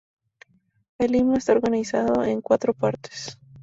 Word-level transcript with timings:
El 0.97 1.15
himno 1.15 1.37
está 1.37 1.51
organizado 1.51 2.23
en 2.23 2.41
cuatro 2.41 2.73
partes. 2.73 3.37